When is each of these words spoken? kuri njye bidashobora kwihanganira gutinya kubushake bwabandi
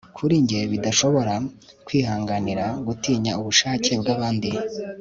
kuri 0.17 0.35
njye 0.43 0.61
bidashobora 0.71 1.33
kwihanganira 1.85 2.65
gutinya 2.87 3.31
kubushake 3.39 3.91
bwabandi 4.01 4.49